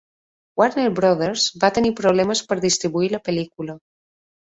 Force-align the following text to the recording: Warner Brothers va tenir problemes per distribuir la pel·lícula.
Warner 0.61 0.85
Brothers 0.99 1.45
va 1.65 1.71
tenir 1.77 1.93
problemes 2.01 2.45
per 2.49 2.61
distribuir 2.67 3.15
la 3.17 3.25
pel·lícula. 3.31 3.83